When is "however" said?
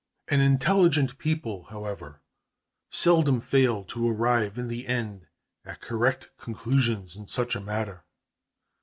1.65-2.23